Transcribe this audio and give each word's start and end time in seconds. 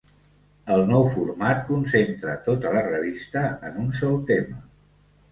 El 0.75 0.79
nou 0.91 1.03
format 1.15 1.59
concentra 1.67 2.33
tota 2.47 2.71
la 2.77 2.81
revista 2.87 3.43
en 3.69 3.77
un 3.83 3.91
sol 3.99 4.17
tema. 4.33 4.57